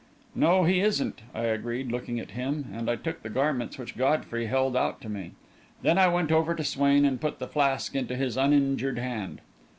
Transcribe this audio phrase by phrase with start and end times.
[0.33, 4.47] "No, he isn't," I agreed, looking at him, and I took the garments which Godfrey
[4.47, 5.33] held out to me.
[5.83, 9.41] Then I went over to Swain and put the flask into his uninjured hand.